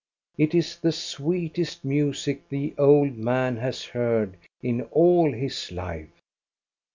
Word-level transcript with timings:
It 0.35 0.55
is 0.55 0.77
the 0.79 0.91
sweetest 0.91 1.85
music 1.85 2.49
the 2.49 2.73
old 2.75 3.17
man 3.17 3.57
has 3.57 3.85
heard 3.85 4.35
in 4.63 4.81
all 4.89 5.31
his 5.31 5.71
life. 5.71 6.23